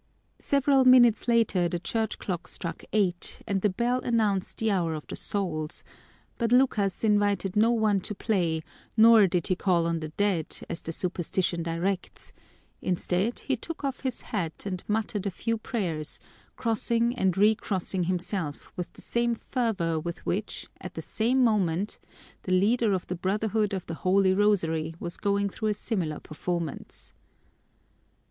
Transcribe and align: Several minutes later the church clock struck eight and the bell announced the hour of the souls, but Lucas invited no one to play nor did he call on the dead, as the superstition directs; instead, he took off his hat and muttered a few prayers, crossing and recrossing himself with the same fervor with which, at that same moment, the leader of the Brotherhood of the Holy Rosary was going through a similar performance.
Several 0.39 0.83
minutes 0.83 1.27
later 1.27 1.69
the 1.69 1.77
church 1.77 2.17
clock 2.17 2.47
struck 2.47 2.83
eight 2.91 3.43
and 3.45 3.61
the 3.61 3.69
bell 3.69 3.99
announced 3.99 4.57
the 4.57 4.71
hour 4.71 4.95
of 4.95 5.05
the 5.05 5.15
souls, 5.15 5.83
but 6.39 6.51
Lucas 6.51 7.03
invited 7.03 7.55
no 7.55 7.69
one 7.69 8.01
to 8.01 8.15
play 8.15 8.63
nor 8.97 9.27
did 9.27 9.45
he 9.45 9.55
call 9.55 9.85
on 9.85 9.99
the 9.99 10.09
dead, 10.09 10.57
as 10.67 10.81
the 10.81 10.91
superstition 10.91 11.61
directs; 11.61 12.33
instead, 12.81 13.41
he 13.41 13.55
took 13.55 13.83
off 13.83 13.99
his 13.99 14.21
hat 14.21 14.65
and 14.65 14.83
muttered 14.87 15.27
a 15.27 15.29
few 15.29 15.55
prayers, 15.55 16.19
crossing 16.55 17.15
and 17.15 17.37
recrossing 17.37 18.05
himself 18.05 18.73
with 18.75 18.91
the 18.93 19.01
same 19.03 19.35
fervor 19.35 19.99
with 19.99 20.25
which, 20.25 20.65
at 20.81 20.95
that 20.95 21.03
same 21.03 21.43
moment, 21.43 21.99
the 22.41 22.53
leader 22.53 22.93
of 22.93 23.05
the 23.05 23.13
Brotherhood 23.13 23.71
of 23.71 23.85
the 23.85 23.93
Holy 24.01 24.33
Rosary 24.33 24.95
was 24.99 25.17
going 25.17 25.47
through 25.47 25.67
a 25.69 25.73
similar 25.75 26.19
performance. 26.19 27.13